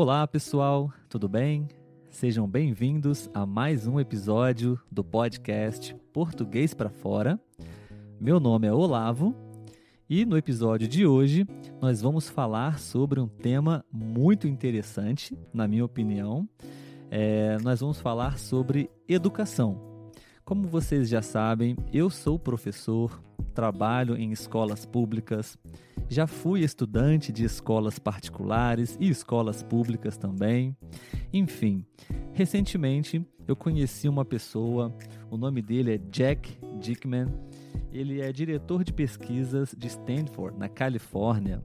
[0.00, 1.66] Olá, pessoal, tudo bem?
[2.08, 7.36] Sejam bem-vindos a mais um episódio do podcast Português para Fora.
[8.20, 9.34] Meu nome é Olavo
[10.08, 11.44] e no episódio de hoje
[11.80, 16.48] nós vamos falar sobre um tema muito interessante, na minha opinião.
[17.10, 19.82] É, nós vamos falar sobre educação.
[20.44, 23.20] Como vocês já sabem, eu sou professor,
[23.58, 25.58] trabalho em escolas públicas,
[26.08, 30.76] já fui estudante de escolas particulares e escolas públicas também.
[31.32, 31.84] Enfim,
[32.32, 34.96] recentemente eu conheci uma pessoa,
[35.28, 37.26] o nome dele é Jack Dickman.
[37.92, 41.60] Ele é diretor de pesquisas de Stanford, na Califórnia,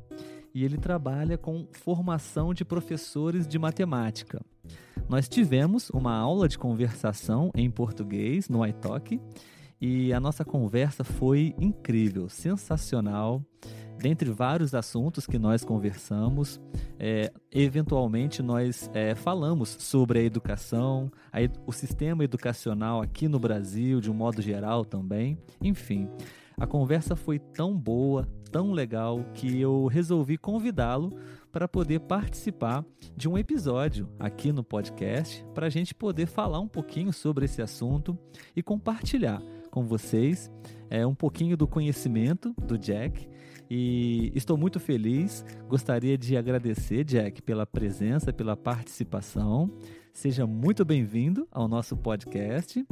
[0.51, 4.41] e ele trabalha com formação de professores de matemática.
[5.07, 9.21] Nós tivemos uma aula de conversação em português no iTalk
[9.85, 13.43] e a nossa conversa foi incrível, sensacional.
[13.97, 16.57] Dentre vários assuntos que nós conversamos,
[16.97, 23.99] é, eventualmente nós é, falamos sobre a educação, a, o sistema educacional aqui no Brasil,
[23.99, 25.37] de um modo geral também.
[25.61, 26.07] Enfim,
[26.57, 31.11] a conversa foi tão boa, tão legal, que eu resolvi convidá-lo
[31.51, 32.85] para poder participar
[33.17, 37.61] de um episódio aqui no podcast, para a gente poder falar um pouquinho sobre esse
[37.61, 38.17] assunto
[38.55, 39.41] e compartilhar
[39.73, 40.51] com vocês
[40.87, 43.27] é, um pouquinho do conhecimento do Jack
[43.67, 45.43] e estou muito feliz.
[45.67, 49.71] Gostaria de agradecer, Jack, pela presença, pela participação.
[50.13, 52.85] Seja muito bem-vindo ao nosso podcast.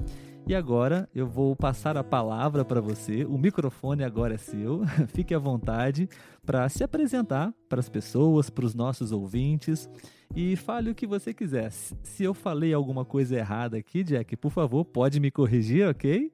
[0.48, 3.26] E agora eu vou passar a palavra para você.
[3.26, 4.82] O microfone agora é seu.
[5.14, 6.10] Fique à vontade
[6.44, 9.88] para se apresentar para as pessoas, para os nossos ouvintes
[10.36, 11.72] e fale o que você quiser.
[11.72, 16.32] Se eu falei alguma coisa errada aqui, Jack, por favor, pode me corrigir, ok?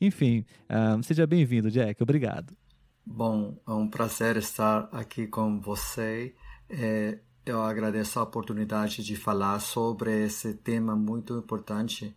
[0.00, 2.02] Enfim, uh, seja bem-vindo, Jack.
[2.02, 2.56] Obrigado.
[3.04, 6.34] Bom, é um prazer estar aqui com você.
[6.68, 12.16] É, eu agradeço a oportunidade de falar sobre esse tema muito importante.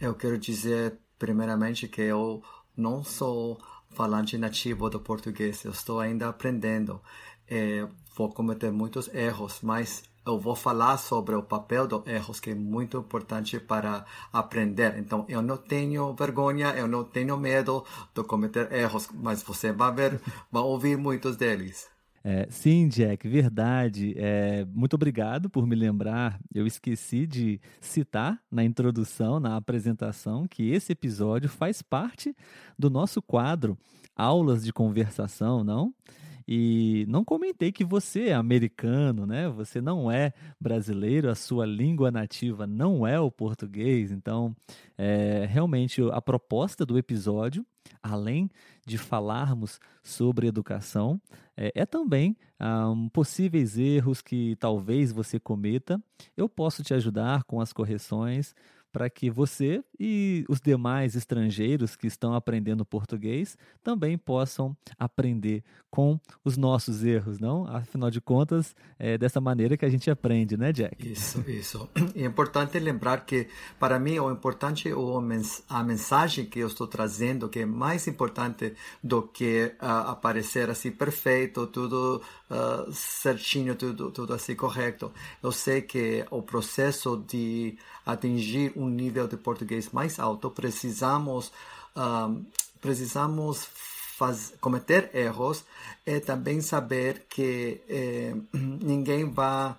[0.00, 2.42] Eu quero dizer, primeiramente, que eu
[2.76, 3.60] não sou
[3.90, 7.00] falante nativo do português, eu estou ainda aprendendo.
[7.48, 12.50] É, vou cometer muitos erros, mas eu vou falar sobre o papel dos erros, que
[12.50, 14.96] é muito importante para aprender.
[14.98, 17.84] Então, eu não tenho vergonha, eu não tenho medo
[18.14, 21.90] de cometer erros, mas você vai ver, vai ouvir muitos deles.
[22.24, 24.14] É, sim, Jack, verdade.
[24.16, 26.38] É, muito obrigado por me lembrar.
[26.54, 32.34] Eu esqueci de citar na introdução, na apresentação, que esse episódio faz parte
[32.78, 33.76] do nosso quadro
[34.14, 35.92] Aulas de Conversação, não?
[36.46, 39.48] E não comentei que você é americano, né?
[39.48, 44.10] Você não é brasileiro, a sua língua nativa não é o português.
[44.10, 44.54] Então,
[44.96, 47.64] é, realmente, a proposta do episódio,
[48.02, 48.50] além
[48.86, 51.20] de falarmos sobre educação,
[51.56, 56.02] é, é também um, possíveis erros que talvez você cometa.
[56.36, 58.54] Eu posso te ajudar com as correções
[58.92, 66.18] para que você e os demais estrangeiros que estão aprendendo português também possam aprender com
[66.42, 67.66] os nossos erros, não?
[67.66, 71.10] Afinal de contas, é dessa maneira que a gente aprende, né, Jack?
[71.10, 71.88] Isso, isso.
[72.14, 73.48] É importante lembrar que,
[73.78, 74.92] para mim, o importante é
[75.68, 80.90] a mensagem que eu estou trazendo, que é mais importante do que uh, aparecer assim
[80.90, 82.22] perfeito, tudo
[82.52, 85.10] uh, certinho, tudo, tudo assim correto.
[85.42, 91.50] Eu sei que o processo de atingir um nível de português mais alto, precisamos,
[91.96, 92.44] um,
[92.80, 93.68] precisamos
[94.22, 95.64] faz, cometer erros
[96.06, 99.74] e também saber que eh, ninguém vai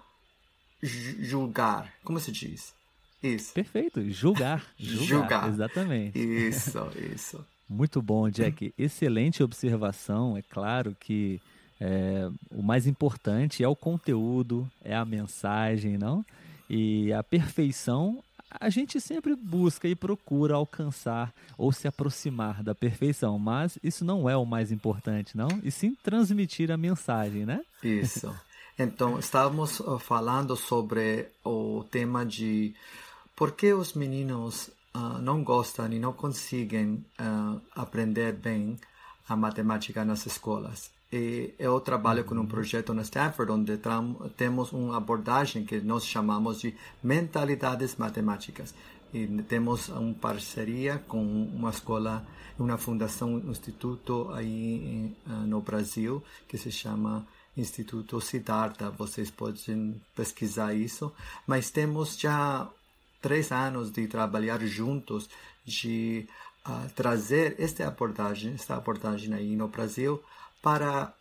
[0.81, 1.94] julgar.
[2.04, 2.74] Como se diz?
[3.22, 3.54] Isso.
[3.54, 4.66] Perfeito, julgar.
[4.78, 5.50] Julgar, julgar.
[5.50, 6.19] exatamente.
[6.19, 6.78] Isso,
[7.14, 7.46] isso.
[7.69, 8.74] Muito bom, Jack.
[8.78, 10.36] Excelente observação.
[10.36, 11.40] É claro que
[11.85, 16.25] é, o mais importante é o conteúdo, é a mensagem, não?
[16.69, 23.38] E a perfeição a gente sempre busca e procura alcançar ou se aproximar da perfeição,
[23.38, 25.50] mas isso não é o mais importante, não?
[25.62, 27.62] E sim transmitir a mensagem, né?
[27.83, 28.33] Isso.
[28.80, 32.74] Então, estávamos falando sobre o tema de
[33.35, 38.80] por que os meninos uh, não gostam e não conseguem uh, aprender bem
[39.27, 40.93] a matemática nas escolas.
[41.60, 43.80] Eu trabalho com um projeto na Stanford onde
[44.36, 48.74] temos uma abordagem que nós chamamos de mentalidades matemáticas.
[49.13, 52.25] E temos uma parceria com uma escola,
[52.57, 55.15] uma fundação, um instituto aí
[55.45, 58.89] no Brasil que se chama Instituto Siddhartha.
[58.89, 61.13] Vocês podem pesquisar isso.
[61.45, 62.68] Mas temos já
[63.21, 65.30] três anos de trabalhar juntos,
[65.63, 66.27] de
[66.68, 70.19] uh, trazer esta abordagem, esta abordagem aí no Brasil
[70.63, 71.13] para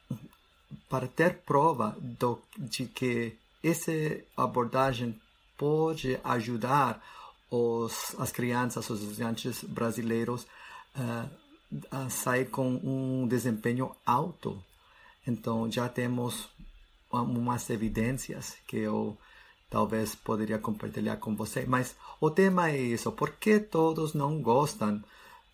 [0.89, 3.93] para ter prova do, de que essa
[4.37, 5.21] abordagem
[5.59, 7.03] pode ajudar
[7.51, 10.47] os, as crianças, os estudantes brasileiros
[10.97, 11.29] uh,
[11.91, 14.63] a sair com um desempenho alto.
[15.27, 16.49] Então já temos
[17.11, 19.17] umas evidências que eu
[19.69, 21.67] talvez poderia compartilhar com você.
[21.67, 25.03] Mas o tema é isso: por que todos não gostam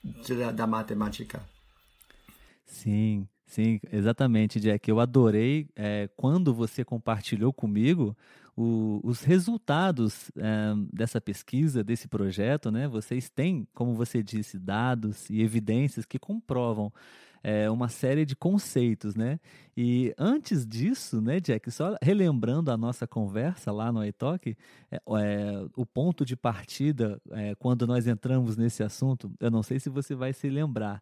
[0.02, 1.42] da, da matemática?
[2.66, 4.88] Sim, sim, exatamente, Jack.
[4.88, 8.16] Eu adorei é, quando você compartilhou comigo
[8.56, 12.86] o, os resultados é, dessa pesquisa, desse projeto, né?
[12.86, 16.92] Vocês têm, como você disse, dados e evidências que comprovam
[17.42, 19.40] é, uma série de conceitos, né?
[19.76, 24.56] E antes disso, né, Jack, só relembrando a nossa conversa lá no iTalk,
[25.76, 27.20] o ponto de partida,
[27.60, 31.00] quando nós entramos nesse assunto, eu não sei se você vai se lembrar,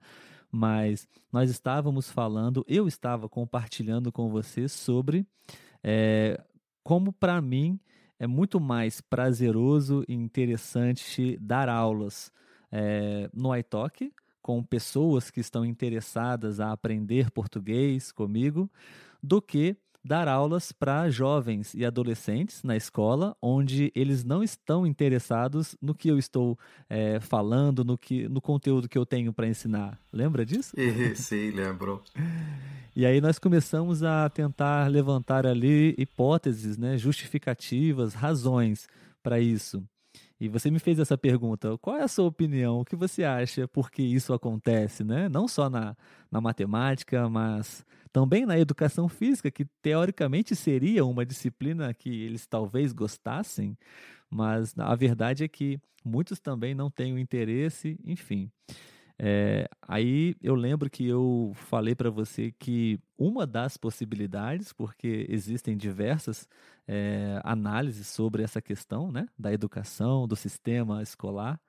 [0.51, 5.27] mas nós estávamos falando, eu estava compartilhando com você sobre
[5.83, 6.43] é,
[6.83, 7.79] como para mim
[8.19, 12.33] é muito mais prazeroso e interessante dar aulas
[12.73, 14.13] é, no iTalk
[14.47, 18.71] com pessoas que estão interessadas a aprender português comigo,
[19.21, 25.77] do que dar aulas para jovens e adolescentes na escola, onde eles não estão interessados
[25.83, 26.57] no que eu estou
[26.89, 29.99] é, falando, no, que, no conteúdo que eu tenho para ensinar.
[30.13, 30.75] Lembra disso?
[31.17, 32.03] Sim, lembro.
[32.95, 38.89] E aí nós começamos a tentar levantar ali hipóteses, né, justificativas, razões
[39.23, 39.83] para isso.
[40.39, 42.81] E você me fez essa pergunta: qual é a sua opinião?
[42.81, 45.29] O que você acha por que isso acontece, né?
[45.29, 45.97] Não só na,
[46.31, 47.85] na matemática, mas
[48.17, 53.77] também na educação física, que teoricamente seria uma disciplina que eles talvez gostassem,
[54.31, 58.51] mas a verdade é que muitos também não têm o interesse, enfim.
[59.19, 65.77] É, aí eu lembro que eu falei para você que uma das possibilidades, porque existem
[65.77, 66.49] diversas
[66.89, 71.61] é, análises sobre essa questão né, da educação, do sistema escolar,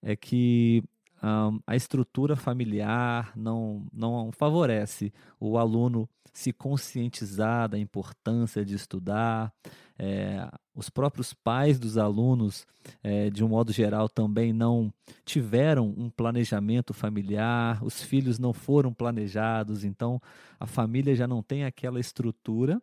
[0.00, 0.82] é que
[1.24, 5.10] um, a estrutura familiar não, não favorece
[5.40, 9.50] o aluno se conscientizar da importância de estudar.
[9.98, 12.66] É, os próprios pais dos alunos,
[13.02, 14.92] é, de um modo geral, também não
[15.24, 20.20] tiveram um planejamento familiar, os filhos não foram planejados, então
[20.60, 22.82] a família já não tem aquela estrutura.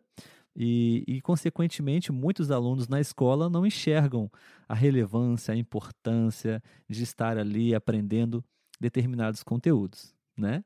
[0.54, 4.30] E, e, consequentemente, muitos alunos na escola não enxergam
[4.68, 8.44] a relevância, a importância de estar ali aprendendo
[8.78, 10.62] determinados conteúdos, né?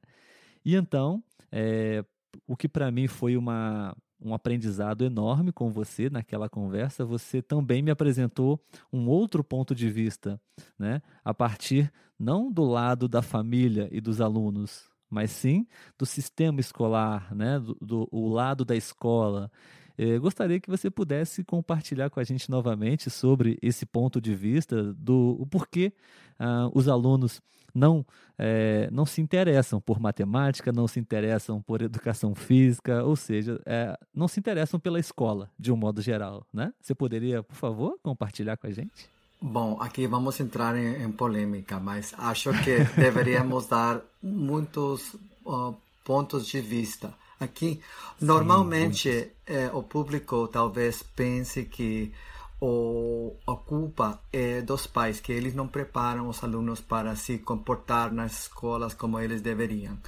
[0.65, 1.23] E então,
[1.53, 2.05] é,
[2.47, 7.83] o que para mim foi uma, um aprendizado enorme com você naquela conversa, você também
[7.83, 8.61] me apresentou
[8.93, 10.41] um outro ponto de vista,
[10.79, 11.00] né?
[11.25, 15.67] A partir não do lado da família e dos alunos, mas sim
[15.99, 17.59] do sistema escolar, né?
[17.59, 19.51] do, do o lado da escola.
[19.99, 24.93] Eu gostaria que você pudesse compartilhar com a gente novamente sobre esse ponto de vista
[24.93, 25.93] do o porquê
[26.39, 27.41] uh, os alunos
[27.77, 28.05] não,
[28.39, 33.97] é, não se interessam por matemática, não se interessam por educação física, ou seja, é,
[34.15, 36.47] não se interessam pela escola, de um modo geral.
[36.53, 36.73] Né?
[36.81, 39.11] Você poderia, por favor, compartilhar com a gente?
[39.40, 45.14] Bom, aqui vamos entrar em, em polêmica, mas acho que deveríamos dar muitos
[45.45, 45.75] uh,
[46.05, 47.12] pontos de vista.
[47.38, 47.81] Aqui,
[48.19, 52.11] Sim, normalmente, é, o público talvez pense que
[52.59, 58.11] o, a culpa é dos pais, que eles não preparam os alunos para se comportar
[58.11, 59.99] nas escolas como eles deveriam.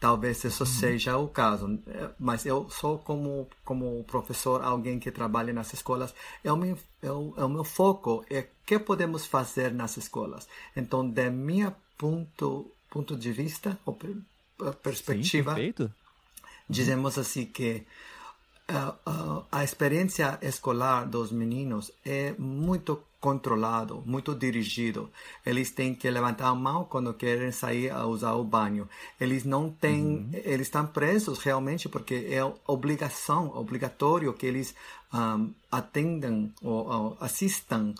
[0.00, 0.70] Talvez isso uhum.
[0.70, 6.14] seja o caso, é, mas eu sou como como professor, alguém que trabalha nas escolas,
[6.44, 9.96] é o meu, é o, é o meu foco é o que podemos fazer nas
[9.96, 10.46] escolas.
[10.76, 13.98] Então, da minha ponto ponto de vista ou
[14.82, 15.90] perspectiva, Sim,
[16.68, 17.84] dizemos assim que
[18.70, 25.10] uh, uh, a experiência escolar dos meninos é muito controlado, muito dirigido.
[25.44, 28.88] Eles têm que levantar a mão quando querem sair a usar o banho.
[29.20, 30.30] Eles não têm, uhum.
[30.32, 34.74] eles estão presos realmente porque é obrigação, obrigatório que eles
[35.12, 37.94] um, atendam ou, ou assistam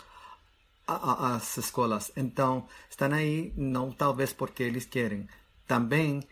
[0.87, 2.13] às escolas.
[2.17, 5.29] Então, estão aí não talvez porque eles querem.
[5.67, 6.23] Também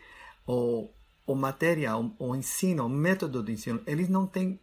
[0.47, 0.89] o
[1.27, 4.61] o material, o ensino, o método de ensino, eles não têm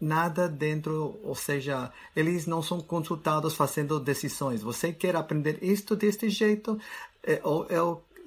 [0.00, 4.62] nada dentro, ou seja, eles não são consultados fazendo decisões.
[4.62, 6.78] Você quer aprender isto deste jeito,
[7.22, 7.42] é, é,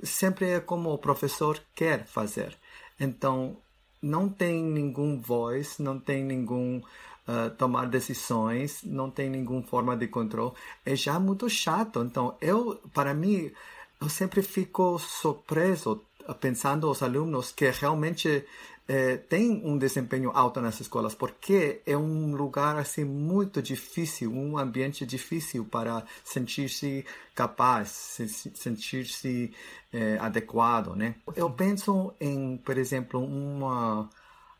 [0.03, 2.57] sempre é como o professor quer fazer.
[2.99, 3.57] Então,
[4.01, 6.81] não tem nenhum voz, não tem nenhum
[7.27, 10.53] uh, tomar decisões, não tem nenhuma forma de controle.
[10.85, 12.01] É já muito chato.
[12.01, 13.51] Então, eu, para mim,
[13.99, 16.01] eu sempre fico surpreso
[16.39, 18.45] pensando os alunos que realmente
[18.87, 24.57] eh, tem um desempenho alto nas escolas, porque é um lugar assim muito difícil, um
[24.57, 28.17] ambiente difícil para sentir-se capaz,
[28.55, 29.53] sentir-se
[29.91, 31.15] eh, adequado, né?
[31.35, 34.09] Eu penso em, por exemplo, uma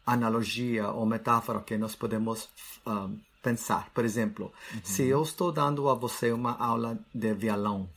[0.06, 2.50] analogia ou metáfora que nós podemos
[2.86, 3.90] um, pensar.
[3.94, 4.82] Por exemplo, uhum.
[4.84, 7.90] se eu estou dando a você uma aula de violão,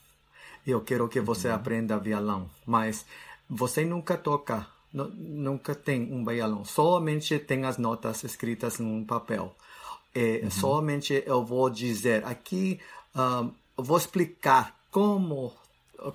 [0.65, 1.55] eu quero que você uhum.
[1.55, 3.05] aprenda violão, mas
[3.49, 9.55] você nunca toca nunca tem um violão, somente tem as notas escritas em um papel.
[10.15, 10.51] É, uhum.
[10.51, 12.81] Somente eu vou dizer aqui,
[13.15, 15.53] um, vou explicar como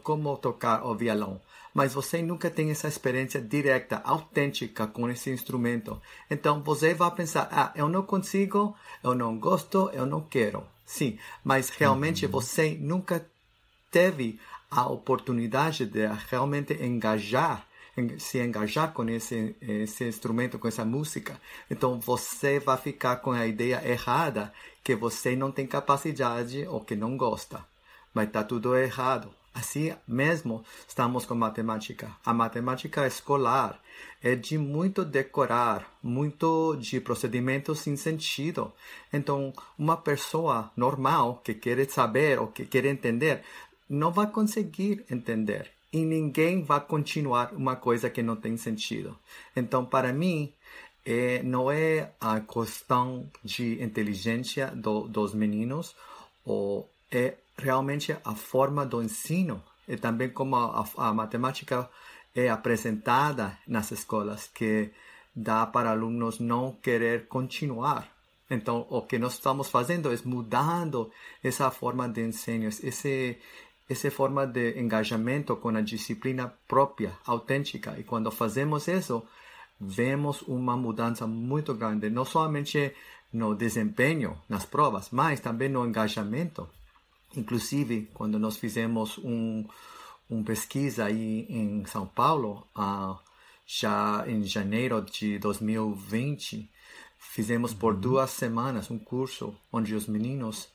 [0.04, 1.40] como tocar o violão,
[1.74, 6.02] mas você nunca tem essa experiência direta, autêntica com esse instrumento.
[6.30, 10.64] Então você vai pensar, ah, eu não consigo, eu não gosto, eu não quero.
[10.86, 12.32] Sim, mas realmente uhum.
[12.32, 13.26] você nunca
[13.92, 14.40] teve
[14.70, 17.66] a oportunidade de realmente engajar
[18.18, 23.48] se engajar com esse, esse instrumento, com essa música, então você vai ficar com a
[23.48, 24.52] ideia errada
[24.84, 27.66] que você não tem capacidade ou que não gosta.
[28.14, 29.30] Mas está tudo errado.
[29.54, 32.12] Assim mesmo estamos com matemática.
[32.26, 33.80] A matemática escolar
[34.22, 38.74] é de muito decorar, muito de procedimentos sem sentido.
[39.14, 43.44] Então, uma pessoa normal que quer saber ou que quer entender
[43.90, 49.18] não vai conseguir entender e ninguém vai continuar uma coisa que não tem sentido.
[49.56, 50.52] Então, para mim,
[51.06, 55.96] é, não é a questão de inteligência do, dos meninos,
[56.44, 61.90] ou é realmente a forma do ensino e também como a, a, matemática
[62.36, 64.90] é apresentada nas escolas, que
[65.34, 68.14] dá para alunos não querer continuar.
[68.50, 71.10] Então, o que nós estamos fazendo é mudando
[71.42, 73.40] essa forma de ensino, esse,
[73.90, 77.96] essa forma de engajamento com a disciplina própria, autêntica.
[78.00, 79.24] E quando fazemos isso,
[79.80, 82.94] vemos uma mudança muito grande, não somente
[83.32, 86.68] no desempenho nas provas, mas também no engajamento.
[87.36, 89.66] Inclusive, quando nós fizemos um,
[90.30, 93.18] uma pesquisa aí em São Paulo, uh,
[93.68, 96.70] já em janeiro de 2020,
[97.18, 98.00] fizemos por uhum.
[98.00, 100.70] duas semanas um curso onde os meninos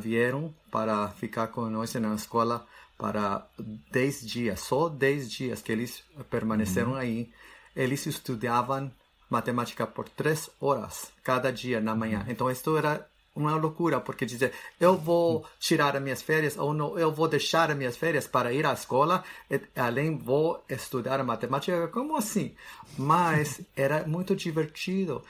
[0.00, 3.46] vieram para ficar conosco na escola para
[3.90, 6.96] 10 dias, só 10 dias que eles permaneceram uhum.
[6.96, 7.32] aí.
[7.74, 8.92] Eles estudavam
[9.28, 12.20] matemática por 3 horas cada dia na manhã.
[12.20, 12.30] Uhum.
[12.30, 16.98] Então, isso era uma loucura, porque dizer, eu vou tirar as minhas férias ou não,
[16.98, 21.88] eu vou deixar as minhas férias para ir à escola, e, além vou estudar matemática,
[21.88, 22.54] como assim?
[22.96, 25.24] Mas era muito divertido.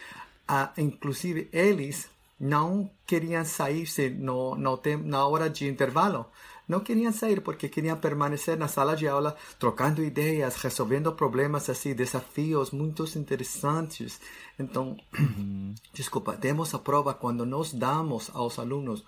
[0.47, 2.11] Ah, inclusive, eles
[2.43, 3.87] não queriam sair
[4.19, 6.27] no, no na hora de intervalo.
[6.67, 11.95] Não queriam sair porque queriam permanecer na sala de aula trocando ideias, resolvendo problemas assim,
[11.95, 14.21] desafios muito interessantes.
[14.59, 15.73] Então, uhum.
[15.95, 19.05] desculpa, demos a prova quando nós damos aos alunos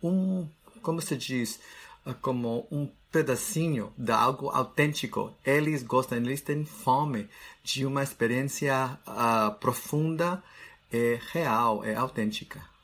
[0.00, 0.46] um,
[0.80, 1.58] como se diz,
[2.04, 5.34] ah, como um pedacinho de algo autêntico.
[5.44, 7.28] Eles gostam, eles têm fome
[7.64, 10.40] de uma experiência uh, profunda,
[10.92, 12.75] é real, é autêntica.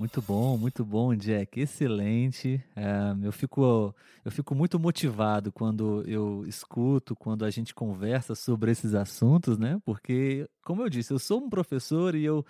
[0.00, 1.60] Muito bom, muito bom, Jack.
[1.60, 2.58] Excelente.
[2.74, 8.70] É, eu, fico, eu fico muito motivado quando eu escuto, quando a gente conversa sobre
[8.70, 9.78] esses assuntos, né?
[9.84, 12.42] Porque, como eu disse, eu sou um professor e eu,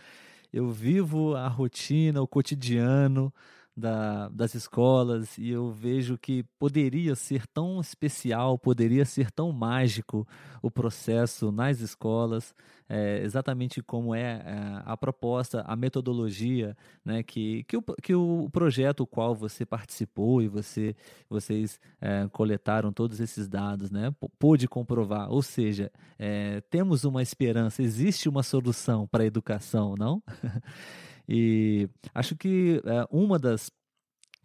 [0.53, 3.35] eu vivo a rotina, o cotidiano
[3.77, 10.27] da, das escolas e eu vejo que poderia ser tão especial, poderia ser tão mágico
[10.63, 12.55] o processo nas escolas,
[12.89, 18.51] é, exatamente como é, é a proposta, a metodologia, né, que, que, o, que o
[18.51, 20.95] projeto o qual você participou e você,
[21.29, 25.31] vocês é, coletaram todos esses dados, né, pôde comprovar.
[25.31, 30.23] Ou seja, é, temos uma esperança, existe uma solução para a educação, não?
[31.33, 33.71] E acho que é, uma das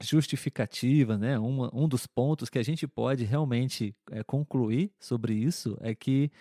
[0.04, 5.76] justificativas, né, uma, um dos pontos que a gente pode realmente é, concluir sobre isso
[5.82, 6.32] é que,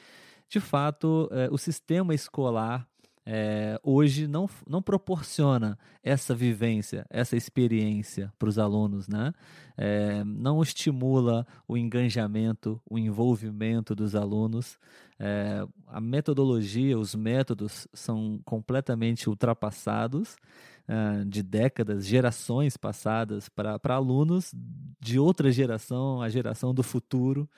[0.47, 2.87] de fato, é, o sistema escolar
[3.26, 9.33] é, hoje não, não proporciona essa vivência, essa experiência para os alunos, né?
[9.76, 14.78] É, não estimula o engajamento, o envolvimento dos alunos.
[15.19, 20.37] É, a metodologia, os métodos são completamente ultrapassados
[20.88, 24.52] uh, de décadas, gerações passadas para alunos
[25.00, 27.49] de outra geração, a geração do futuro,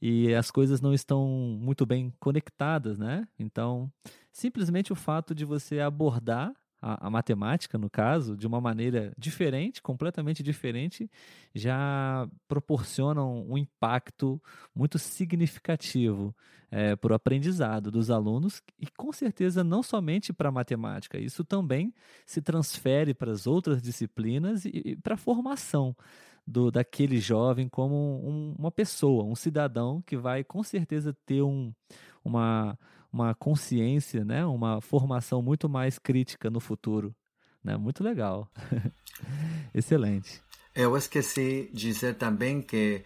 [0.00, 3.26] e as coisas não estão muito bem conectadas, né?
[3.38, 3.90] Então,
[4.32, 9.82] simplesmente o fato de você abordar a, a, matemática, no caso, de uma maneira diferente,
[9.82, 11.10] completamente diferente,
[11.54, 14.40] já proporcionam um impacto
[14.74, 16.34] muito significativo
[16.70, 21.42] é, para o aprendizado dos alunos e, com certeza, não somente para a matemática, isso
[21.42, 21.92] também
[22.26, 25.96] se transfere para as outras disciplinas e, e para a formação.
[26.50, 27.94] Do, daquele jovem como
[28.26, 31.74] um, uma pessoa, um cidadão que vai com certeza ter um,
[32.24, 32.78] uma,
[33.12, 34.46] uma consciência, né?
[34.46, 37.14] uma formação muito mais crítica no futuro.
[37.62, 37.76] Né?
[37.76, 38.48] Muito legal.
[39.74, 40.40] Excelente.
[40.74, 43.04] Eu esqueci de dizer também que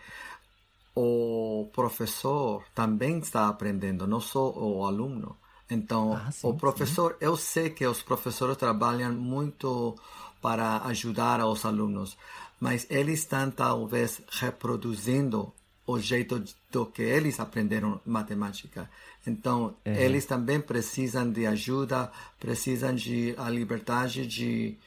[0.94, 5.36] o professor também está aprendendo, não só o aluno.
[5.70, 7.18] Então, ah, sim, o professor, sim.
[7.22, 9.96] eu sei que os professores trabalham muito
[10.40, 12.18] para ajudar os alunos,
[12.62, 15.52] mas eles estão talvez reproduzindo
[15.84, 18.88] o jeito do que eles aprenderam matemática.
[19.26, 20.04] Então, é.
[20.04, 24.78] eles também precisam de ajuda, precisam de a liberdade de,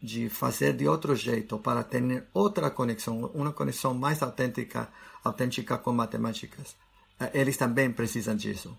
[0.00, 4.88] de fazer de outro jeito para ter outra conexão, uma conexão mais autêntica,
[5.24, 6.76] autêntica com matemáticas.
[7.18, 8.78] Eh, eles também precisam disso.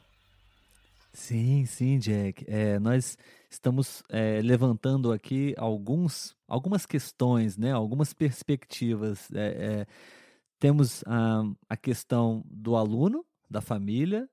[1.13, 2.45] Sim, sim, Jack.
[2.47, 3.17] É, nós
[3.55, 7.71] estamos é, levantando aqui alguns, algumas questões, né?
[7.71, 9.27] algumas perspectivas.
[9.33, 9.85] É,
[10.59, 14.29] temos a, a questão do aluno, da família,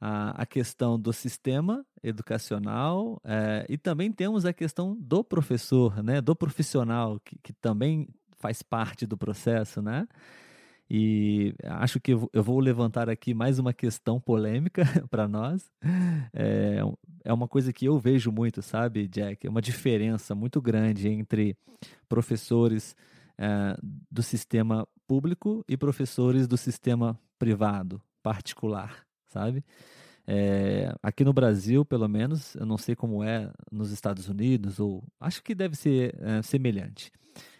[0.00, 6.20] a, a questão do sistema educacional é, e também temos a questão do professor, né,
[6.20, 10.06] do profissional, que, que também faz parte do processo, né?
[10.88, 15.68] E acho que eu vou levantar aqui mais uma questão polêmica para nós.
[16.32, 16.80] É,
[17.24, 19.46] é uma coisa que eu vejo muito, sabe, Jack?
[19.46, 21.56] É uma diferença muito grande entre
[22.08, 22.94] professores
[23.36, 23.76] é,
[24.10, 29.64] do sistema público e professores do sistema privado, particular, sabe?
[30.26, 35.04] É, aqui no Brasil, pelo menos, eu não sei como é nos Estados Unidos, ou
[35.20, 37.12] acho que deve ser é, semelhante.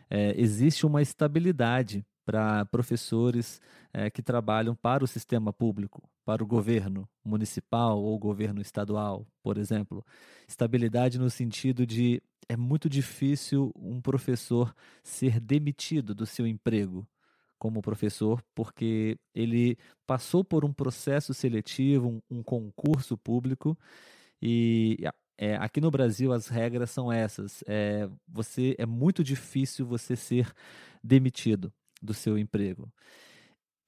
[0.09, 3.60] É, existe uma estabilidade para professores
[3.92, 9.56] é, que trabalham para o sistema público, para o governo municipal ou governo estadual, por
[9.56, 10.04] exemplo.
[10.48, 17.06] Estabilidade no sentido de é muito difícil um professor ser demitido do seu emprego
[17.58, 23.78] como professor, porque ele passou por um processo seletivo, um, um concurso público,
[24.42, 24.98] e
[25.38, 27.64] é, aqui no Brasil as regras são essas.
[27.66, 30.52] É, você é muito difícil você ser
[31.02, 32.92] demitido do seu emprego.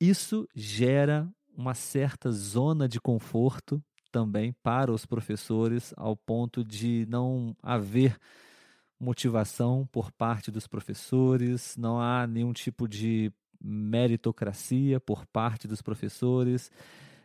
[0.01, 7.55] Isso gera uma certa zona de conforto também para os professores, ao ponto de não
[7.62, 8.18] haver
[8.99, 16.71] motivação por parte dos professores, não há nenhum tipo de meritocracia por parte dos professores,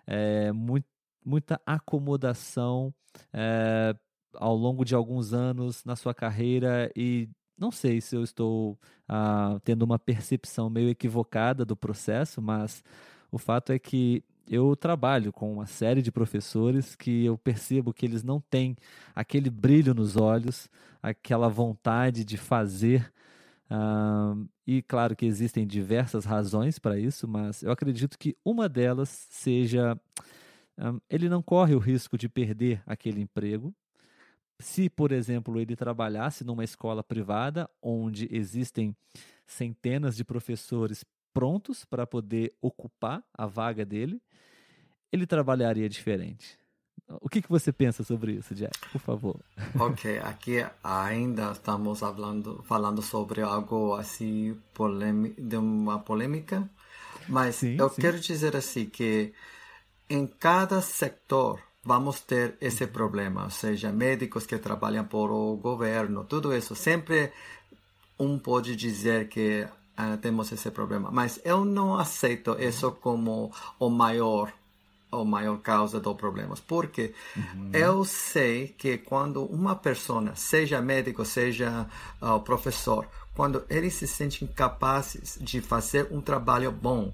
[0.06, 0.88] é, muito,
[1.26, 2.94] muita acomodação
[3.32, 3.96] é,
[4.36, 9.60] ao longo de alguns anos na sua carreira e não sei se eu estou ah,
[9.64, 12.84] tendo uma percepção meio equivocada do processo, mas
[13.32, 18.06] o fato é que eu trabalho com uma série de professores que eu percebo que
[18.06, 18.76] eles não têm
[19.16, 20.70] aquele brilho nos olhos,
[21.02, 23.12] aquela vontade de fazer.
[23.72, 29.10] Uh, e claro que existem diversas razões para isso, mas eu acredito que uma delas
[29.30, 29.98] seja
[30.78, 33.74] um, ele não corre o risco de perder aquele emprego.
[34.64, 38.96] Se, por exemplo, ele trabalhasse numa escola privada onde existem
[39.46, 44.22] centenas de professores prontos para poder ocupar a vaga dele,
[45.12, 46.58] ele trabalharia diferente.
[47.20, 48.80] O que, que você pensa sobre isso, Jack?
[48.90, 49.40] Por favor.
[49.78, 54.58] Ok, aqui ainda estamos falando, falando sobre algo assim
[55.38, 56.70] de uma polêmica,
[57.28, 58.02] mas sim, eu sim.
[58.02, 59.34] quero dizer assim que
[60.10, 66.24] em cada setor vamos ter esse problema, ou seja, médicos que trabalham por o governo,
[66.24, 66.76] tudo isso.
[66.76, 67.32] Sempre
[68.18, 69.68] um pode dizer que
[69.98, 74.52] uh, temos esse problema, mas eu não aceito isso como o maior
[75.12, 76.60] a maior causa dos problemas.
[76.60, 77.70] Porque uhum.
[77.72, 81.88] eu sei que quando uma pessoa, seja médico, seja
[82.20, 87.14] uh, professor, quando eles se sentem capazes de fazer um trabalho bom,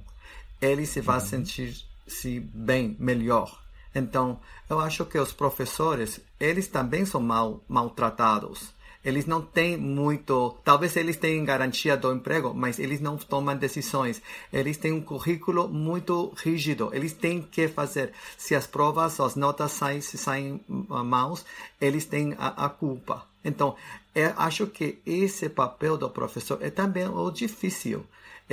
[0.62, 1.26] ele se vai uhum.
[1.26, 3.60] sentir se bem, melhor.
[3.94, 8.74] Então, eu acho que os professores, eles também são mal maltratados.
[9.04, 14.22] Eles não têm muito, talvez eles tenham garantia do emprego, mas eles não tomam decisões.
[14.52, 16.90] Eles têm um currículo muito rígido.
[16.94, 18.12] Eles têm que fazer.
[18.38, 21.46] Se as provas, as notas saem, saem maus,
[21.80, 23.26] eles têm a, a culpa.
[23.44, 23.76] Então,
[24.14, 28.06] eu acho que esse papel do professor é também o difícil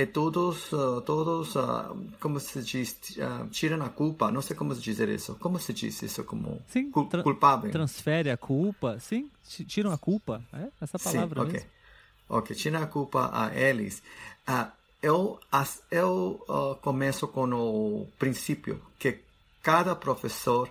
[0.05, 4.31] todos, uh, todos uh, como se diz, uh, tiram a culpa.
[4.31, 5.35] Não sei como dizer isso.
[5.39, 7.71] Como se diz isso como sim, cul tra culpável?
[7.71, 9.29] Transfere a culpa, sim,
[9.67, 10.43] tiram a culpa.
[10.53, 11.53] É essa palavra sim, ok.
[11.53, 11.69] Mesmo.
[12.29, 14.03] Ok, tiram a culpa a eles.
[14.47, 16.45] Uh, eu as, eu
[16.81, 19.19] começo com o princípio que
[19.63, 20.69] cada professor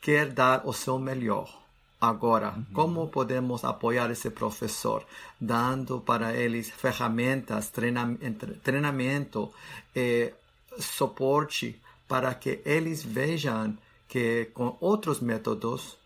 [0.00, 1.60] quer dar o seu melhor
[2.00, 2.64] Agora, uhum.
[2.72, 5.04] como podemos apoiar esse professor?
[5.38, 9.52] Dando para eles ferramentas, treinamento, treinamento
[9.94, 10.32] e
[10.78, 13.76] suporte para que eles vejam
[14.08, 15.98] que com outros métodos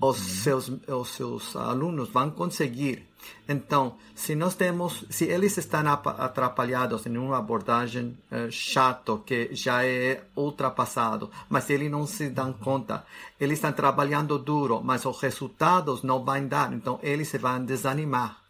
[0.00, 0.24] os, uhum.
[0.24, 3.09] seus, os seus alunos vão conseguir.
[3.48, 9.84] Então, se nós temos, se eles estão atrapalhados em uma abordagem uh, chato que já
[9.84, 13.04] é ultrapassado, mas eles não se dão conta,
[13.40, 18.40] eles estão trabalhando duro, mas os resultados não vão dar, então eles se vão desanimar.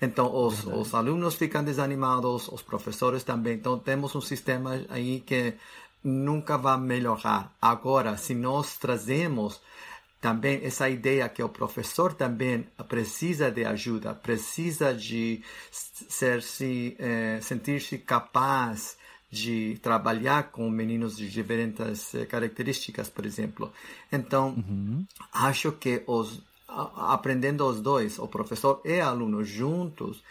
[0.00, 3.54] Então, os, os alunos ficam desanimados, os professores também.
[3.54, 5.54] Então, temos um sistema aí que
[6.04, 7.52] nunca vai melhorar.
[7.60, 9.60] Agora, se nós trazemos
[10.26, 17.38] também essa ideia que o professor também precisa de ajuda, precisa de ser se eh,
[17.40, 18.96] sentir-se capaz
[19.30, 23.72] de trabalhar com meninos de diferentes eh, características, por exemplo.
[24.10, 25.06] Então, uhum.
[25.32, 30.24] acho que os aprendendo os dois, o professor e aluno juntos,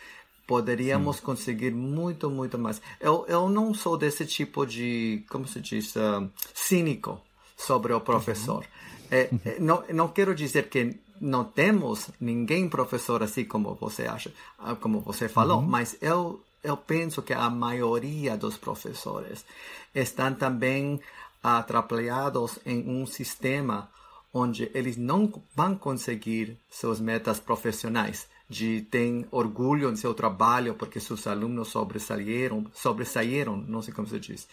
[0.45, 1.21] poderíamos Sim.
[1.21, 2.81] conseguir muito, muito mais.
[2.99, 7.21] Eu, eu não sou desse tipo de, como se diz, uh, cínico
[7.55, 8.57] sobre o professor.
[8.57, 8.94] Uhum.
[9.11, 14.33] É, é, não, não quero dizer que não temos ninguém professor assim como você acha,
[14.59, 15.65] ah, como você falou, uhum.
[15.65, 19.45] mas eu, eu penso que a maioria dos professores
[19.93, 20.99] estão também
[21.41, 23.89] atrapalhados em um sistema
[24.33, 30.99] onde eles não vão conseguir suas metas profissionais de ter orgulho em seu trabalho porque
[30.99, 34.47] seus alunos sobressaíram, sobressaíram, não sei como se diz.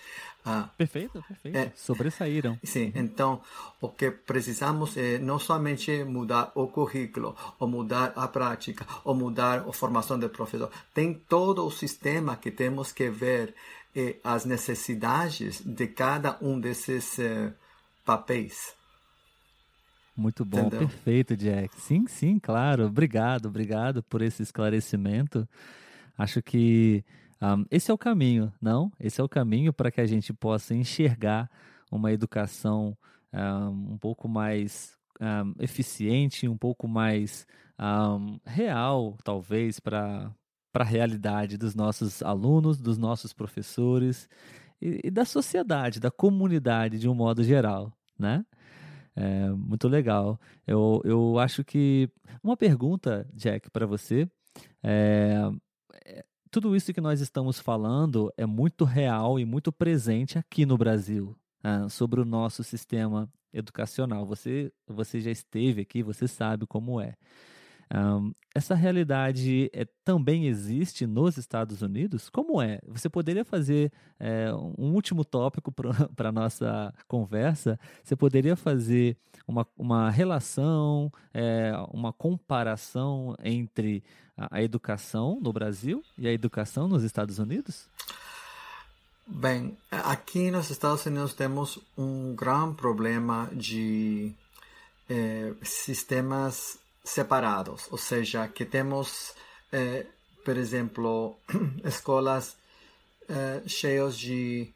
[0.44, 1.56] Ah, perfeito, perfeito.
[1.56, 2.58] É, sobressaíram.
[2.64, 3.40] Sim, então
[3.80, 9.60] o que precisamos é não somente mudar o currículo, ou mudar a prática, ou mudar
[9.68, 10.70] a formação do professor.
[10.92, 13.54] Tem todo o sistema que temos que ver
[13.94, 17.52] eh, as necessidades de cada um desses eh,
[18.04, 18.74] papéis.
[20.16, 20.80] Muito bom, Entendeu?
[20.80, 21.80] perfeito, Jack.
[21.80, 22.86] Sim, sim, claro.
[22.86, 25.48] Obrigado, obrigado por esse esclarecimento.
[26.16, 27.04] Acho que
[27.40, 28.92] um, esse é o caminho, não?
[29.00, 31.50] Esse é o caminho para que a gente possa enxergar
[31.90, 32.96] uma educação
[33.32, 37.46] um, um pouco mais um, eficiente, um pouco mais
[38.46, 40.30] real, talvez, para
[40.72, 44.28] a realidade dos nossos alunos, dos nossos professores
[44.80, 48.44] e, e da sociedade, da comunidade de um modo geral, né?
[49.14, 50.40] É, muito legal.
[50.66, 52.08] Eu, eu acho que.
[52.42, 54.28] Uma pergunta, Jack, para você.
[54.82, 55.50] É,
[56.04, 60.76] é, tudo isso que nós estamos falando é muito real e muito presente aqui no
[60.76, 64.26] Brasil, né, sobre o nosso sistema educacional.
[64.26, 67.14] Você, você já esteve aqui, você sabe como é.
[67.94, 72.30] Um, essa realidade é, também existe nos Estados Unidos?
[72.30, 72.80] Como é?
[72.86, 75.90] Você poderia fazer é, um último tópico para
[76.30, 77.78] a nossa conversa?
[78.02, 84.02] Você poderia fazer uma, uma relação, é, uma comparação entre
[84.36, 87.90] a, a educação no Brasil e a educação nos Estados Unidos?
[89.26, 94.32] Bem, aqui nos Estados Unidos temos um grande problema de
[95.62, 99.34] sistemas separados, ou seja, que temos,
[99.72, 100.06] eh,
[100.44, 101.36] por exemplo,
[101.84, 102.56] escolas
[103.28, 104.72] eh, cheias de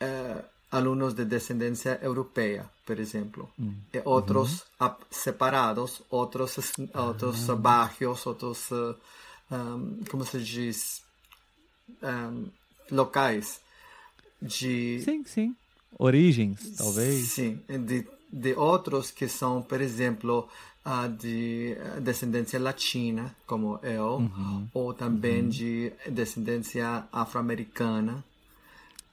[0.00, 3.72] eh, alunos de descendência europeia, por exemplo, mm.
[3.94, 4.94] e outros uhum.
[5.10, 6.56] separados, outros
[6.94, 7.56] outros ah.
[7.56, 8.94] bairros, outros um,
[9.50, 11.02] eh, como se diz
[12.02, 12.48] um,
[12.90, 13.60] locais
[14.40, 15.56] de sim sim
[15.98, 20.48] origens talvez sim de de outros que são por exemplo
[20.84, 24.68] uh, de descendência latina, como eu, uhum.
[24.72, 25.48] ou também uhum.
[25.48, 28.24] de descendência afro-americana.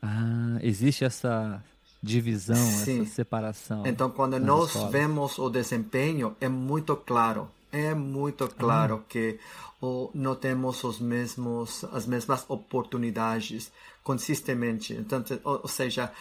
[0.01, 1.63] Ah, existe essa
[2.01, 3.01] divisão, Sim.
[3.01, 3.85] essa separação.
[3.85, 4.91] Então, quando nós escolas.
[4.91, 7.49] vemos o desempenho, é muito claro.
[7.71, 9.09] É muito claro ah.
[9.09, 9.39] que
[9.79, 13.71] ou não temos os mesmos as mesmas oportunidades
[14.03, 14.93] consistentemente.
[14.93, 16.11] Então, ou, ou seja,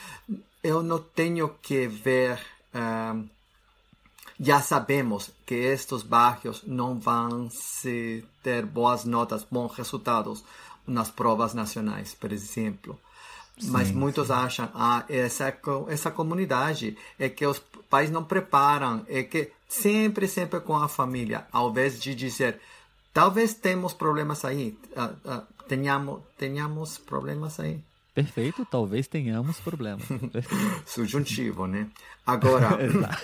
[0.63, 2.39] eu não tenho que ver
[2.77, 3.29] um,
[4.39, 10.45] já sabemos que estes bairros não vão se ter boas notas, bons resultados
[10.87, 12.99] nas provas nacionais, por exemplo.
[13.59, 14.35] Sim, Mas muitos sim.
[14.35, 15.57] acham, ah, essa,
[15.89, 17.59] essa comunidade é que os
[17.89, 22.61] pais não preparam, é que sempre, sempre com a família, ao invés de dizer,
[23.15, 27.81] talvez temos problemas aí, uh, uh, tenhamos, tenhamos problemas aí.
[28.17, 30.07] Perfeito, talvez tenhamos problemas.
[30.87, 31.87] Subjuntivo, né?
[32.27, 32.71] Agora,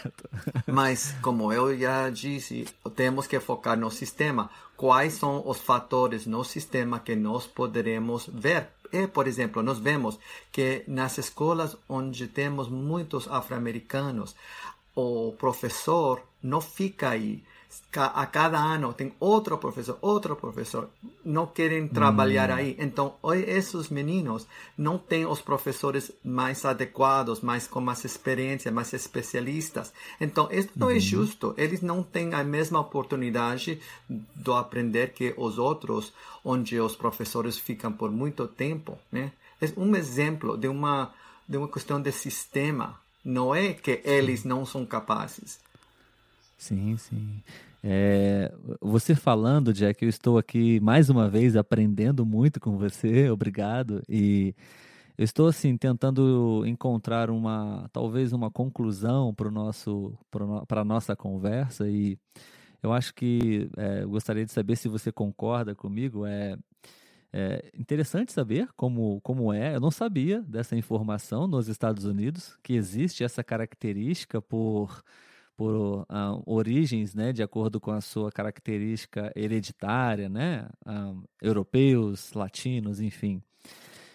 [0.70, 4.50] mas como eu já disse, temos que focar no sistema.
[4.76, 8.68] Quais são os fatores no sistema que nós poderemos ver?
[8.92, 10.18] E, por exemplo, nós vemos
[10.52, 14.36] que nas escolas onde temos muitos afro-americanos,
[14.94, 17.42] o professor não fica aí
[17.94, 20.88] a cada ano tem outro professor, outro professor,
[21.24, 22.54] não querem trabalhar hum.
[22.54, 22.76] aí.
[22.78, 23.14] Então,
[23.46, 29.92] esses meninos não têm os professores mais adequados, mais com mais experiência, mais especialistas.
[30.20, 30.96] Então, isso não é uhum.
[30.96, 31.54] é justo.
[31.56, 36.12] Eles não têm a mesma oportunidade de aprender que os outros,
[36.44, 39.32] onde os professores ficam por muito tempo, né?
[39.60, 41.12] É um exemplo de uma
[41.48, 42.98] de uma questão de sistema.
[43.24, 45.60] Não é que eles não são capazes.
[46.62, 47.42] Sim, sim.
[47.82, 54.00] É, você falando, Jack, eu estou aqui mais uma vez aprendendo muito com você, obrigado.
[54.08, 54.54] E
[55.18, 60.16] eu estou assim tentando encontrar uma, talvez uma conclusão para nosso,
[60.68, 61.88] para a nossa conversa.
[61.90, 62.16] E
[62.80, 66.24] eu acho que é, eu gostaria de saber se você concorda comigo.
[66.24, 66.56] É,
[67.32, 69.74] é interessante saber como, como é.
[69.74, 75.02] Eu não sabia dessa informação nos Estados Unidos que existe essa característica por
[75.56, 76.06] por uh,
[76.46, 83.42] origens, né, de acordo com a sua característica hereditária, né, uh, europeus, latinos, enfim.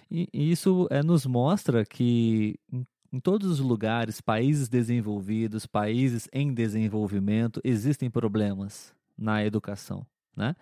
[0.10, 6.28] E, e isso é, nos mostra que em, em todos os lugares, países desenvolvidos, países
[6.32, 10.56] em desenvolvimento, existem problemas na educação, né?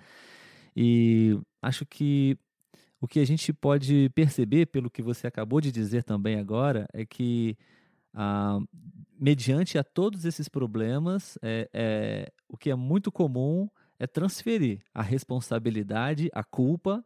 [0.76, 2.38] E acho que
[3.00, 7.06] o que a gente pode perceber, pelo que você acabou de dizer também agora, é
[7.06, 7.58] que
[8.14, 8.60] ah,
[9.26, 15.02] mediante a todos esses problemas, é, é, o que é muito comum é transferir a
[15.02, 17.04] responsabilidade, a culpa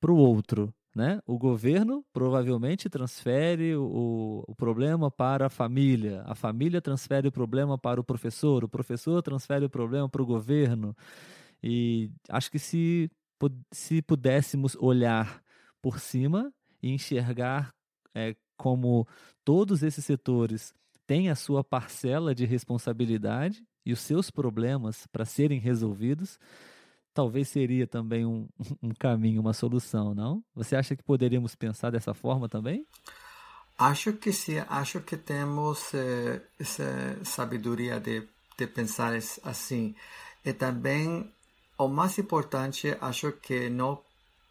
[0.00, 0.72] para o outro.
[0.96, 1.20] Né?
[1.26, 7.76] O governo provavelmente transfere o, o problema para a família, a família transfere o problema
[7.76, 10.96] para o professor, o professor transfere o problema para o governo.
[11.62, 13.10] E acho que se,
[13.70, 15.42] se pudéssemos olhar
[15.82, 16.50] por cima
[16.82, 17.74] e enxergar
[18.14, 19.06] é, como
[19.44, 20.74] todos esses setores
[21.10, 26.38] tem a sua parcela de responsabilidade e os seus problemas para serem resolvidos,
[27.12, 28.48] talvez seria também um,
[28.80, 30.40] um caminho, uma solução, não?
[30.54, 32.86] Você acha que poderíamos pensar dessa forma também?
[33.76, 38.22] Acho que sim, acho que temos eh, essa sabedoria de,
[38.56, 39.96] de pensar assim.
[40.44, 41.28] E também,
[41.76, 44.00] o mais importante, acho que não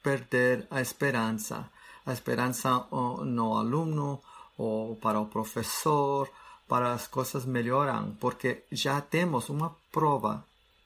[0.04, 1.70] perder a esperança.
[2.06, 4.20] A esperança no aluno,
[4.58, 6.30] ou para o professor,
[6.70, 10.46] para as coisas melhoram, porque já temos uma prova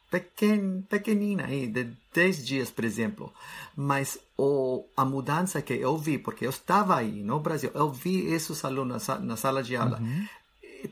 [0.10, 3.34] pequen, pequenina aí, de 10 dias, por exemplo.
[3.76, 8.34] Mas o, a mudança que eu vi, porque eu estava aí no Brasil, eu vi
[8.34, 10.00] esses alunos na sala de aula.
[10.00, 10.28] Uhum.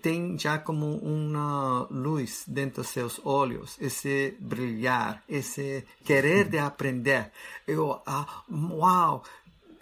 [0.01, 7.31] Tem já como uma luz dentro dos seus olhos, esse brilhar, esse querer de aprender.
[7.67, 9.23] Eu, ah, uau,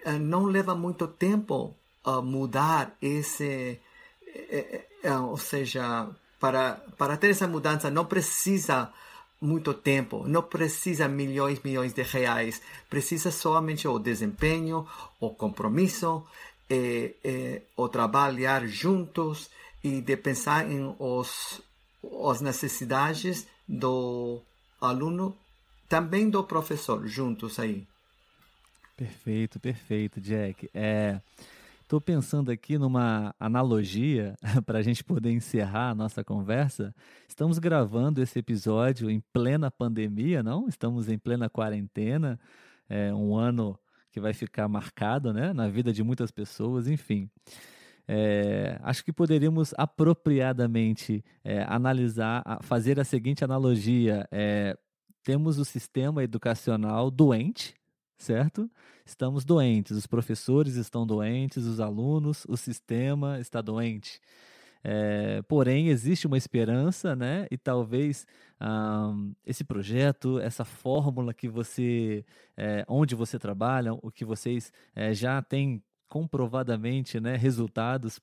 [0.03, 3.79] eh, não leva muito tempo a mudar esse
[4.33, 6.07] é, é, ou seja,
[6.39, 8.91] para, para ter essa mudança não precisa
[9.41, 14.85] muito tempo, não precisa milhões, milhões de reais, precisa somente o desempenho,
[15.19, 16.25] o compromisso,
[16.69, 19.49] é, é, o trabalhar juntos
[19.83, 21.61] e de pensar em os,
[22.29, 24.41] as necessidades do
[24.81, 25.37] aluno,
[25.87, 27.87] também do professor, juntos aí.
[28.97, 30.69] Perfeito, perfeito, Jack.
[30.73, 31.19] É,
[31.89, 36.93] Estou pensando aqui numa analogia para a gente poder encerrar a nossa conversa.
[37.27, 40.67] Estamos gravando esse episódio em plena pandemia, não?
[40.67, 42.39] Estamos em plena quarentena,
[42.87, 43.75] é um ano
[44.11, 47.27] que vai ficar marcado né, na vida de muitas pessoas, enfim.
[48.07, 54.77] É, acho que poderíamos apropriadamente é, analisar, fazer a seguinte analogia: é,
[55.23, 57.73] temos o sistema educacional doente,
[58.19, 58.69] certo?
[59.05, 64.21] Estamos doentes, os professores estão doentes, os alunos, o sistema está doente.
[64.83, 67.47] É, porém, existe uma esperança, né?
[67.49, 68.27] E talvez
[68.61, 72.23] um, esse projeto, essa fórmula que você,
[72.55, 78.19] é, onde você trabalha, o que vocês é, já têm comprovadamente né, resultados,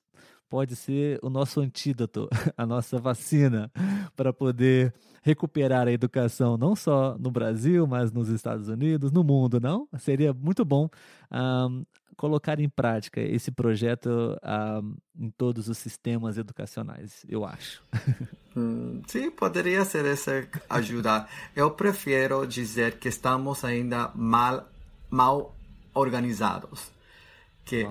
[0.49, 3.71] pode ser o nosso antídoto, a nossa vacina
[4.15, 4.93] para poder
[5.27, 9.85] recuperar a educação não só no Brasil, mas nos Estados Unidos, no mundo, não?
[9.99, 10.89] Seria muito bom
[11.29, 11.85] um,
[12.15, 14.09] colocar em prática esse projeto
[14.41, 17.83] um, em todos os sistemas educacionais, eu acho.
[18.59, 21.27] Hum, sim, poderia ser essa ajuda.
[21.55, 24.67] Eu prefiro dizer que estamos ainda mal,
[25.11, 25.55] mal
[25.93, 26.91] organizados
[27.67, 27.85] que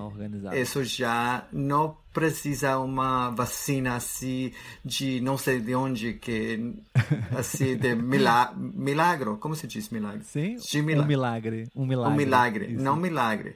[0.53, 4.51] isso já não precisa uma vacina assim
[4.83, 6.73] de não sei de onde que
[7.37, 10.23] assim de mila milagre como se diz milagre?
[10.23, 12.11] Sim de mila um milagre um milagre.
[12.11, 13.55] Um milagre não milagre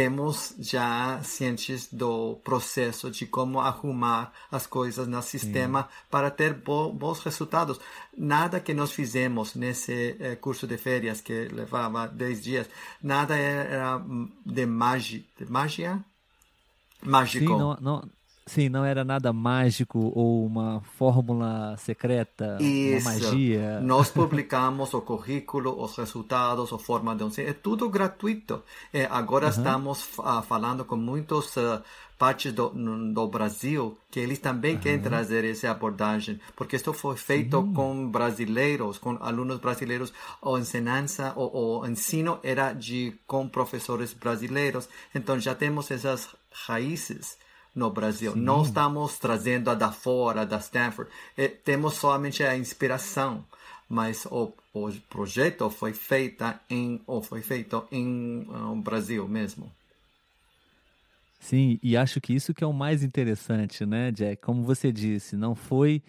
[0.00, 5.88] temos já cientes do processo de como arrumar as coisas no sistema Sim.
[6.10, 7.78] para ter bo bons resultados.
[8.16, 12.70] Nada que nós fizemos nesse eh, curso de férias que levava 10 dias,
[13.02, 14.02] nada era
[14.46, 16.02] de, magi de magia.
[17.02, 17.52] Mágico.
[17.52, 18.08] Sim, não, não,
[18.50, 23.08] Sim, não era nada mágico ou uma fórmula secreta, Isso.
[23.08, 23.80] uma magia.
[23.80, 28.60] Nós publicamos o currículo, os resultados, a forma de é tudo gratuito.
[28.92, 29.50] É, agora uhum.
[29.52, 31.80] estamos uh, falando com muitos uh,
[32.18, 34.80] partes do, do, Brasil que eles também uhum.
[34.80, 37.72] querem trazer essa abordagem, porque isto foi feito Sim.
[37.72, 44.88] com brasileiros, com alunos brasileiros, a ensinança, o, o ensino era de com professores brasileiros,
[45.14, 47.38] então já temos essas raízes
[47.74, 48.32] no Brasil.
[48.32, 48.40] Sim.
[48.40, 51.10] Não estamos trazendo a da fora, da Stanford.
[51.36, 53.44] É, temos somente a inspiração,
[53.88, 59.70] mas o, o projeto foi feito em ou foi feito em uh, Brasil mesmo.
[61.38, 64.42] Sim, e acho que isso que é o mais interessante, né, Jack?
[64.42, 66.02] Como você disse, não foi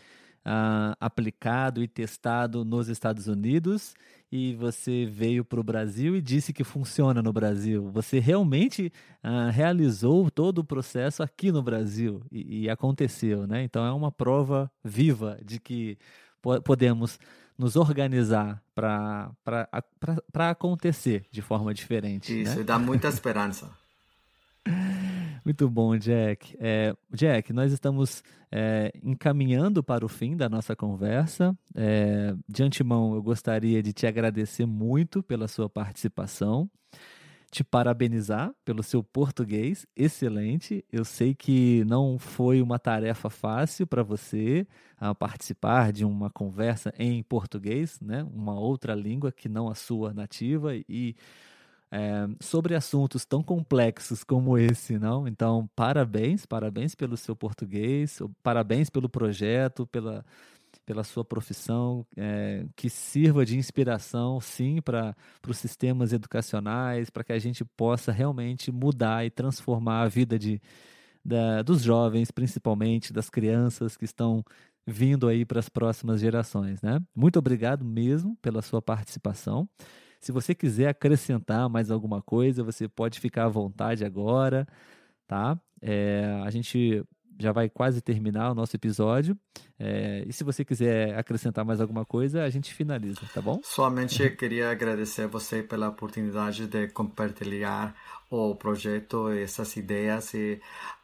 [0.45, 3.93] uh, aplicado e testado nos Estados Unidos
[4.31, 7.91] e você veio para o Brasil e disse que funciona no Brasil.
[7.91, 8.91] Você realmente
[9.23, 13.63] uh, realizou todo o processo aqui no Brasil e, e aconteceu, né?
[13.63, 15.97] Então é uma prova viva de que
[16.41, 17.19] po podemos
[17.57, 19.29] nos organizar para
[20.49, 22.41] acontecer de forma diferente.
[22.41, 22.63] Isso, né?
[22.63, 23.69] dá muita esperança.
[25.43, 26.55] Muito bom, Jack.
[26.59, 31.57] É, Jack, nós estamos é, encaminhando para o fim da nossa conversa.
[31.73, 36.69] É, de antemão, eu gostaria de te agradecer muito pela sua participação,
[37.49, 40.85] te parabenizar pelo seu português excelente.
[40.91, 46.93] Eu sei que não foi uma tarefa fácil para você a participar de uma conversa
[46.99, 48.23] em português, né?
[48.31, 51.15] uma outra língua que não a sua nativa e
[51.91, 55.27] é, sobre assuntos tão complexos como esse, não?
[55.27, 60.23] Então, parabéns, parabéns pelo seu português, parabéns pelo projeto, pela,
[60.85, 65.15] pela sua profissão, é, que sirva de inspiração, sim, para
[65.47, 70.61] os sistemas educacionais, para que a gente possa realmente mudar e transformar a vida de,
[71.23, 74.43] da, dos jovens, principalmente das crianças que estão
[74.87, 76.99] vindo aí para as próximas gerações, né?
[77.15, 79.67] Muito obrigado mesmo pela sua participação.
[80.21, 84.67] Se você quiser acrescentar mais alguma coisa, você pode ficar à vontade agora,
[85.27, 85.59] tá?
[85.81, 87.03] É, a gente
[87.39, 89.35] já vai quase terminar o nosso episódio.
[89.79, 93.59] É, e se você quiser acrescentar mais alguma coisa, a gente finaliza, tá bom?
[93.63, 97.95] Somente queria agradecer você pela oportunidade de compartilhar
[98.29, 100.61] o projeto, essas ideias e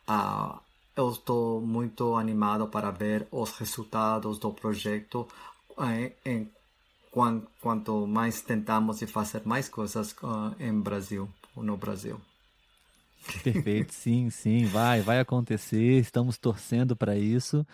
[0.08, 0.60] uh,
[0.96, 5.28] eu estou muito animado para ver os resultados do projeto
[5.80, 6.52] em, em
[7.62, 12.20] quanto mais tentamos e fazer mais coisas uh, em Brasil, no Brasil.
[13.44, 16.00] Perfeito, sim, sim, vai, vai acontecer.
[16.00, 17.66] Estamos torcendo para isso.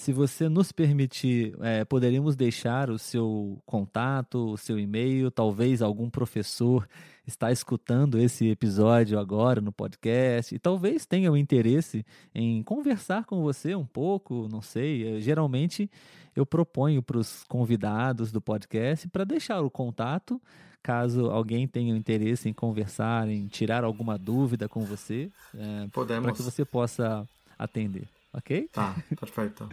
[0.00, 6.08] Se você nos permitir, é, poderíamos deixar o seu contato, o seu e-mail, talvez algum
[6.08, 6.88] professor
[7.26, 12.02] está escutando esse episódio agora no podcast e talvez tenha o interesse
[12.34, 15.20] em conversar com você um pouco, não sei.
[15.20, 15.90] Geralmente
[16.34, 20.40] eu proponho para os convidados do podcast para deixar o contato,
[20.82, 25.88] caso alguém tenha interesse em conversar, em tirar alguma dúvida com você, é,
[26.22, 28.68] para que você possa atender, ok?
[28.72, 29.68] Tá, perfeito.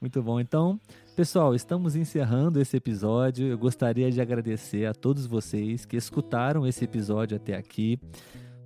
[0.00, 0.38] Muito bom.
[0.38, 0.80] Então,
[1.16, 3.48] pessoal, estamos encerrando esse episódio.
[3.48, 8.00] Eu gostaria de agradecer a todos vocês que escutaram esse episódio até aqui.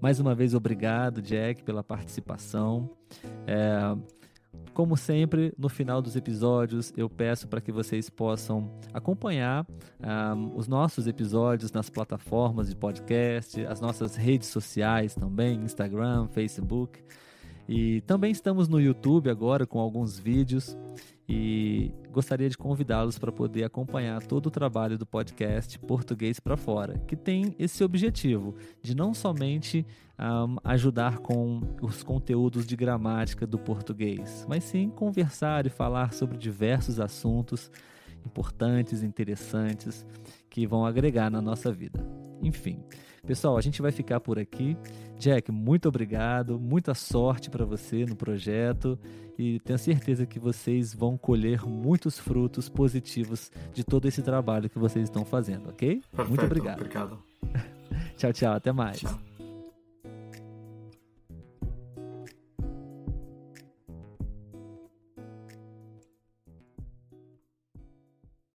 [0.01, 2.91] Mais uma vez, obrigado, Jack, pela participação.
[3.47, 3.97] É,
[4.75, 9.67] como sempre, no final dos episódios, eu peço para que vocês possam acompanhar
[10.01, 17.03] um, os nossos episódios nas plataformas de podcast, as nossas redes sociais também, Instagram, Facebook.
[17.75, 20.77] E também estamos no YouTube agora com alguns vídeos
[21.27, 26.99] e gostaria de convidá-los para poder acompanhar todo o trabalho do podcast Português para Fora,
[27.09, 29.87] que tem esse objetivo de não somente
[30.19, 36.37] um, ajudar com os conteúdos de gramática do português, mas sim conversar e falar sobre
[36.37, 37.71] diversos assuntos
[38.27, 40.05] importantes, interessantes,
[40.51, 42.07] que vão agregar na nossa vida.
[42.43, 42.85] Enfim,
[43.27, 44.77] pessoal, a gente vai ficar por aqui.
[45.19, 48.99] Jack, muito obrigado, muita sorte para você no projeto
[49.39, 54.79] e tenho certeza que vocês vão colher muitos frutos positivos de todo esse trabalho que
[54.79, 56.03] vocês estão fazendo, ok?
[56.11, 56.81] Perfeito, muito obrigado.
[56.81, 57.19] Obrigado.
[58.19, 58.99] tchau, tchau, até mais.
[58.99, 59.32] Tchau.